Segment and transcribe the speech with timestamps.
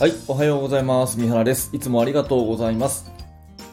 [0.00, 1.18] はい、おはようございます。
[1.18, 1.68] 三原です。
[1.76, 3.12] いつもありがとうございます。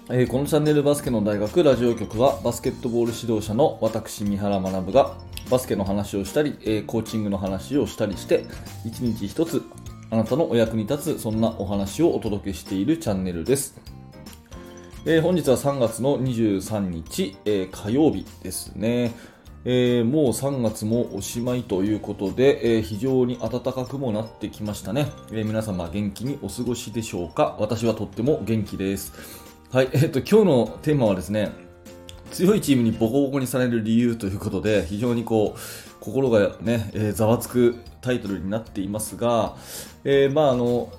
[0.09, 5.15] えーこのチャンネルバスケの大学ラジオ局はバスケットボール指導者の私三原学が
[5.49, 8.43] バスケの話をしたり、えーコーチングの話をしたりして
[8.83, 9.63] 一日一つ
[10.09, 13.79] あなたのお役に立つそんなお話をお届けしているチャンネルです。
[15.05, 19.13] えー本日は3月の23日、え火曜日ですね。
[19.69, 27.57] えーもう3月もおしまいということで、えー非常に暖かくもなってきましたね、えー皆様元気にお過ごしでしょうか？
[27.59, 29.11] 私はとっても元気です。
[29.73, 31.51] はい、えっ、と、今日のテーマはですね、
[32.31, 35.59] 強いチームにボコボコにされる理由ということで、非常にこう、
[35.99, 39.57] 心がね、えざわつくタイトルになっていますが、
[40.05, 40.89] えまああの、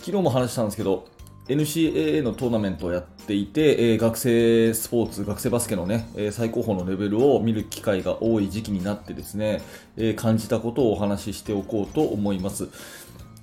[0.00, 1.06] 昨日も話したんですけど、
[1.50, 9.60] NCAA のトーナメントをやっていて、えー学生スポーツ、学生バスケのね、えー最高峰のレベルを見る機会が多い時期になってですね、
[9.96, 12.68] えー感じたことをお話ししておこうと思います。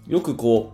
[0.08, 0.72] よくこ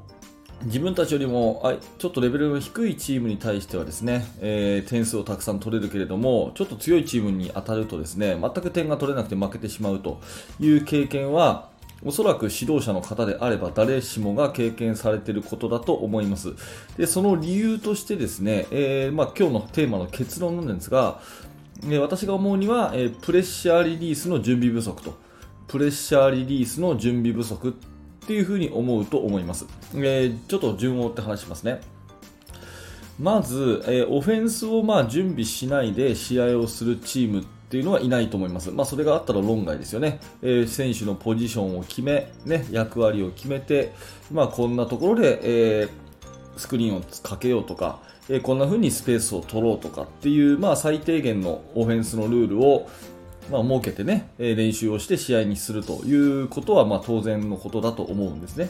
[0.61, 10.21] う、自分たちよりもあちょっとレベルの低いチームに対してはですね、え点数をたくさん取れるけれども、ちょっと強いチームに当たるとですね、全く点が取れなくて負けてしまうと
[10.59, 11.72] いう経験は、
[12.05, 16.53] おそらく指導者の方であれば誰しもが経験されていることだと思います。
[16.97, 21.21] で、その理由としてですね、えーまあ、今日のテーマの結論なんですが、
[21.89, 25.17] え私が思うには、えプレッシャーリリースの準備不足と、
[25.67, 27.73] プレッシャーリリースの準備不足っ
[28.25, 29.65] ていうふうに思うと思います。
[29.95, 31.81] えーちょっと順を追って話しますね。
[33.19, 37.43] まず、えーオフェンスをまあ準備しないで試合をするチームっ
[37.73, 38.69] ていうのはいないと思います。
[38.69, 40.19] まあ、それがあったら論外ですよね。
[40.43, 43.93] えー選手のポジションを決め、ね、役割を決めて、
[44.31, 45.39] まあ、こんなところで、
[45.81, 45.89] えー
[46.55, 47.99] スクリーンをかけようとか、
[48.30, 52.88] えーこんな風にスペースを取ろうとかっていう、まあ、最低限のオフェンスのルールを、
[53.52, 58.69] まあ、設けてね、え練習をして試合にするということは、まあ、当然のことだと思うんですね。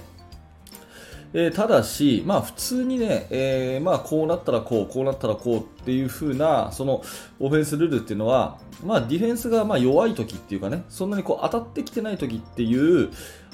[1.33, 7.03] えーただし、まあ、普通にね、えーまあ、こうなったらこう、こうなったらこうっていう風な、その
[7.39, 13.09] オフェンスルールっていうのは、まあ、ディフェンスがま弱い時っていうかね、そんなにこう当たってきてない時っていう、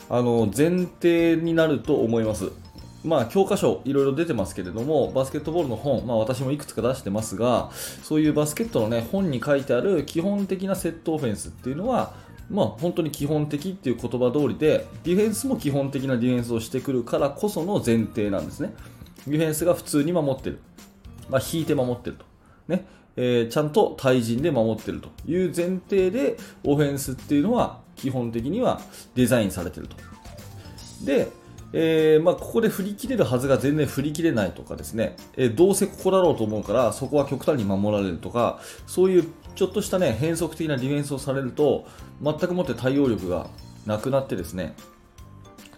[0.09, 2.51] あの、前提になると思います。
[3.03, 7.71] まあ、教科書いろいろ出てますけれども、バスケットボールの本、まあ私もいくつか出してますが、
[8.03, 12.13] そういうバスケットのね、本に書いてある基本的なセットオフェンスっていうのは、
[12.49, 18.73] まあ本当に基本的っていう言葉通りで、ディフェンスも基本的なディフェンスをしてくるからこその前提なんですね。
[19.27, 20.59] ディフェンスが普通に守ってる。
[21.29, 22.25] まあ引いて守ってると。
[22.67, 22.85] ね。
[23.15, 28.81] えーちゃんと対人で守ってるという前提で、オフェンスっていうのは基本的には
[29.15, 29.97] デザインされてると。
[31.03, 31.27] で、
[31.71, 41.85] えーまあ、ここで振り切れるはずが全然振り切れないとかですね、えーどうせここだろうと思うからそこは極端に守られるとかそういうちょっとした、ね、変則的なディフェンスをされると
[42.21, 43.49] 全くもって対応力が
[43.85, 44.75] なくなってですね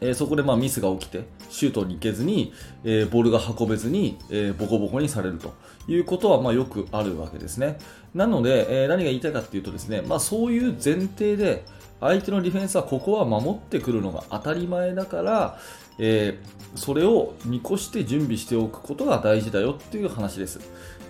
[0.02, 2.54] えーそこでまあミスが起きてシュートに行けずに、
[2.84, 5.54] えーボールが運べずに、えーボコボコにされると
[5.88, 7.78] いうことはまあよくあるわけですね。
[8.16, 11.64] なので、えー何が言いたいかというとですね、まあ、そういう前提で
[12.02, 15.58] 相手のディフェンスはここは守ってくるのが当たり前だから、
[15.98, 20.60] えーそれを見越して準備しておくことが大事だよっていう話です。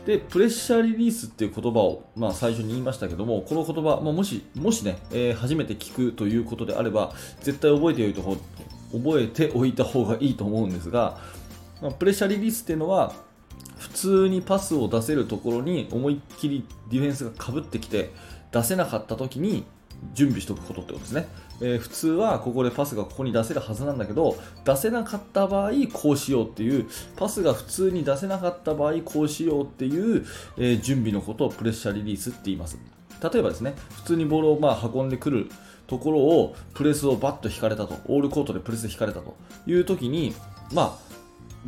[0.05, 8.35] で、プレッシャーリリースっていう言葉を、まあ、最初に言いましたけども、この言葉、まあ、もし、もしね、えー初めて聞くということであれば、絶対覚えておいた方
[8.91, 11.19] 覚えておいた方がいいと思うんですが、
[11.81, 13.13] まあプレッシャーリリースっていうのは、
[13.77, 18.11] 普通にパスを出せるところに思いっきりディフェンスがかぶってきて、
[18.51, 19.63] 出せなかった時に
[20.13, 21.27] 準備しておくことってことですね。
[21.61, 30.25] えー普通はここでパスがここに出せるはずなんだけど、出せなかった場合こうしようっていう、パスが普通に出せなかった場合こうしようっていう、
[30.57, 32.77] えー準備のことをプレッシャーリリースって言います。
[33.21, 35.49] 例えばですね、普通にボールをまあ運んでくる
[35.85, 39.35] ところをプレスをバッと引かれたと、オールコートでプレス引かれたと
[39.67, 40.33] いう時に、
[40.73, 41.11] まあ、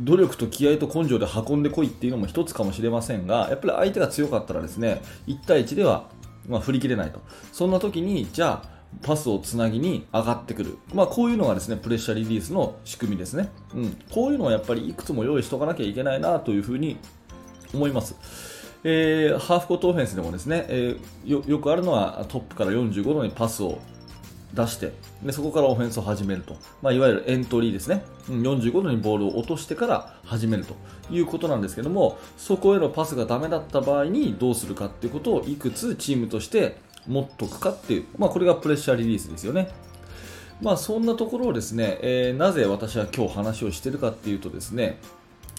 [0.00, 6.08] 努力と気合と根性で運んでこいっていうのも一つかもしれませんが、やっぱり相手が強かったらですね、1対1では、
[6.48, 7.20] まあ、振り切れないと。
[7.52, 10.78] そんな時に、じゃあ、パスをつなぎに上がってくる。
[10.94, 13.50] まあ、こういうのがですね、プレッシャーリリースの仕組みですね。
[13.74, 13.96] うん。
[14.12, 16.96] こういうのはやっぱりいくつも用意しとかなきゃいけないなというふうに
[17.72, 18.14] 思います。
[18.84, 23.78] えーハーフコートオフェンスでもですね、えーよよくあるのはトップから45度にパスを
[24.54, 24.92] 出して
[25.22, 28.04] でそこからオフェンスを始めると、まあ、いわゆるエントリーですね。
[28.28, 30.74] 45度にボールを落としてから始めると
[31.10, 39.68] いうことなんですけどもそこへのパスがダメだった場合にどうするかっていうことをいくつチームとして持っとくかっていう、まあ、これがプレッシャーリリースですよね。
[40.62, 44.98] まあそんなところをですね、えーなぜ私は今日話をしてるかっていうとですね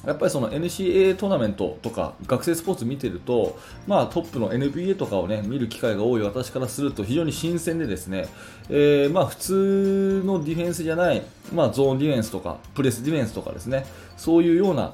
[0.05, 3.57] やっぱりその NCAA トーナメントとか学生スポーツ見てると、
[3.87, 8.27] まあ、トップの NBA とかを、ね、見る機会が多い私からすると非常に新鮮でですね、
[8.69, 11.23] えー、まあ普通のディフェンスじゃない、
[11.53, 13.85] まあ、ゾーンディフェンスとかプレスディフェンスとかですね
[14.17, 14.93] そういうような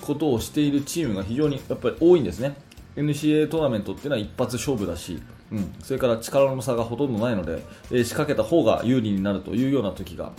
[0.00, 2.54] ことをしているチームが非常にやっぱり多いんですね。
[2.96, 5.22] NCAA トーナメントっていうのは一発勝負だし、
[5.52, 10.32] うん、それから力の差がほとんどないので、えー、仕掛けた方が有利になるというような時が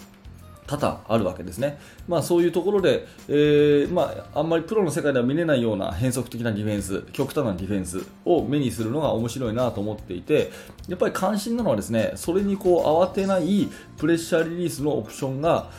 [0.69, 10.51] 多々あるわけですね、まあ、そういうところで、えー、まあ、あんまりプロの世界では見れないような変則的なディフェンス極端なディフェンスを目にするのが面白いなと思っていて
[10.87, 13.67] やっぱり関心なのはですねそれにこう慌てない
[13.97, 15.71] プレッシャーリリースのオプションが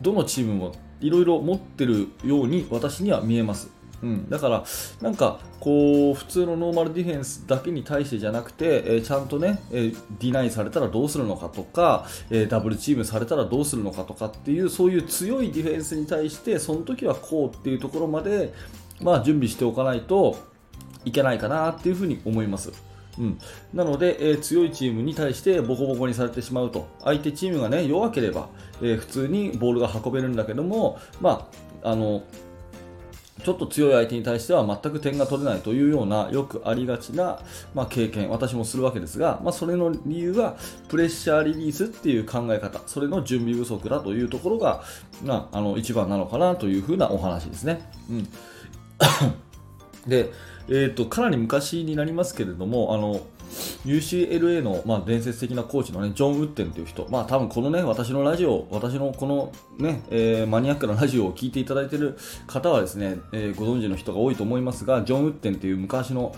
[0.00, 3.73] どのチームもいろいろ持ってるように私には見えます。
[4.04, 4.64] うん、だから、
[5.00, 18.52] なんかこう普通のノーマルディフェンスだけに対してじゃなくて、えー、ちゃんとね、えー、ディナイされたらどうするのかとか、えー、ダブルチームされたらどうするのかとかっていうそういう強いディフェンスに対してその時はこうっていうところまで、
[19.00, 20.36] まあ、準備しておかないと
[21.06, 22.72] いけないかなっていうふうに思います。
[23.18, 23.38] うん、
[23.72, 26.88] なので、えー、強いチームに対してボコボコにされてしまうと。
[27.04, 28.48] 相手チームが、ね、弱ければ、
[28.82, 31.48] えー、普通にボールが運べるんだけども、ま
[31.82, 32.24] あ、あの
[33.44, 37.40] ちょっと強い相手に対しては全く点が取れないというようなよくありがちな、
[37.74, 40.56] ま、経験、私もするわけですが、まあ、それの理由は
[40.88, 44.82] プレッシャーリリースっていう考え方、それの準備不足だというところが、
[45.22, 47.88] まあ、あの一番なのかなというふうなお話ですね。
[48.10, 48.28] うん
[50.08, 50.30] で、
[50.68, 53.20] えーと、かなり昔になりますけれども、あの
[53.84, 62.16] UCLA の、まあ、伝説的なコーチの、ね、ジョン・ウッテンという人、まあ、多分このね、私のラジオ、私のこのね、えー、マニアックなラジオを聞いていただいている
[62.46, 66.34] 方はですね、えー、ご存知の人が多いと思いますが、ジョン・ウッテンという昔の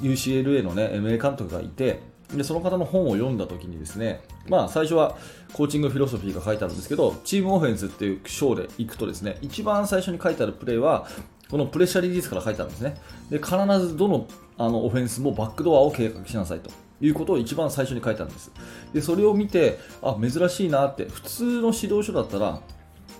[0.00, 5.16] UCLA のね、名監督がいて、でその方の本を読んだ時にですね、まあ、最初は
[5.52, 11.08] コーチングフィロソフィーが書いてあるんですけどチームオフェンスっていう章でいくとですね一番最初に書いてあるプレーは
[11.50, 12.96] このプレッシャーリリースから書いてあるんですね。
[13.28, 14.26] で、必ずどの
[14.60, 16.70] あのオフェンスもバックドアを計画しなさいと。
[17.02, 18.52] いうことを一番最初に書いたんです。
[18.92, 22.60] で、それを見て、あ、珍しいなって、普通の指導書だったら、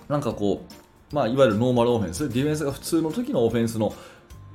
[0.07, 0.63] なんかこ
[1.11, 3.91] う、まあ、いわゆるノーマルオフェンス、ディフェンスが普通の時のオフェンスの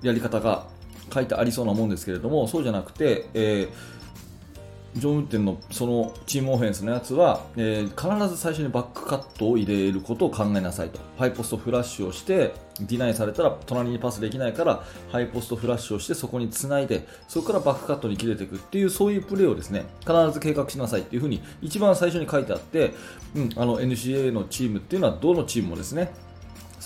[0.01, 0.69] やり方が
[1.13, 4.06] 書いてありそうなもんですけれども、そうじゃなくて、えー
[4.97, 10.99] ジョン・ウッデンのそのチームオフェンスのやつは、えー、必ず最初にバックカットを入れることを考えなさいと。
[11.19, 14.83] ハイポストフラッシュをして、ディナイされたら隣にパスできないから、
[15.13, 22.93] ハイポストフラッシュをしてそこにつないで、そこからバックカットに切れていくっていう、そういうプレーをですね、必ず計画しなさいっていうふうに一番最初に書いてあって、
[23.35, 26.13] うん、あの NCAA のチームっていうのはどのチームもですね、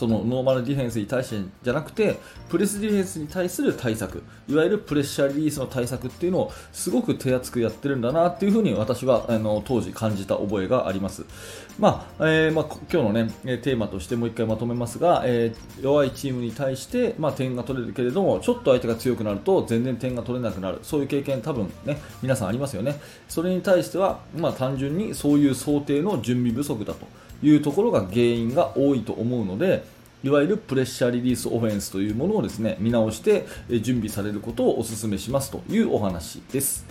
[0.00, 2.19] そのノーマルディフェンスに対してじゃなくて
[2.49, 11.26] プレスディフェンスに対する対策いわゆるプレッシャーリリースの対策っていうのをすごく手厚くやってるんだなっていうふうに私はあの当時感じた覚えがあります、
[11.79, 20.79] まあえー、まあ、今日の、ね、テーマとしてもう1回まとめますが、えー、弱いチームに対して、まあ、点が取れるけれどもちょっと相手が強くなると全然点が取れなくなる。
[20.82, 22.99] そういう経験多分、ね、皆さんありますよね。
[23.29, 27.06] それに対しては、まあ、単純にそういう想定の準備不足だと。
[27.43, 29.85] いうところが原因が多いと思うので
[30.23, 33.47] いわゆるプレッシャーリリースオフェンスというものをですね見直して
[33.81, 36.87] 準備されることをお勧めしますというお話です。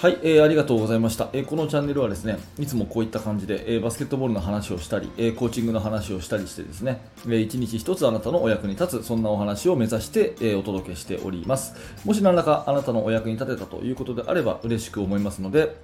[0.00, 15.74] はい、えー、ありがとうございました、えー、このチャンネルはですねいつもこういった感じで、えー、バスケットボールの話をしたり、えー、コーチングの話をしたりしてですね、えー、1日1つあなたのお役に立つそんなお話を目指して、えー、お届けしておりますもし何らかあなたのお役に立てたということであれば嬉しく思いますので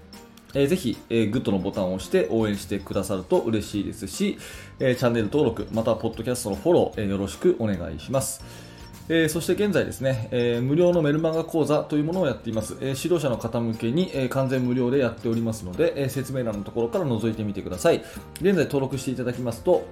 [0.55, 4.39] えー、ぜひ、えー、グッドのボタンを押して応援してくださると嬉しいですし、
[4.79, 8.43] えー、チャンネル登録、また、ポッドキャストのフォロー、えー、よろしくお願いします。
[9.09, 12.77] えー、そして現在ですね、えー、無料のメルマガ講座というものをやっています。
[12.81, 18.03] えー、指導者の方向けに、え完全無料でやっておりますので、え説明欄のところから覗いてみてください。
[18.41, 19.87] 現在登録していただきますと、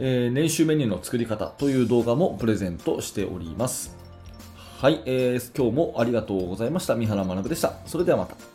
[0.00, 3.96] え年収メニューの作り方という動画もプレゼントしております。
[4.80, 6.96] はい、えー、今日もありがとうございました。
[6.96, 7.74] 三原学でした。
[7.86, 8.49] それではまた。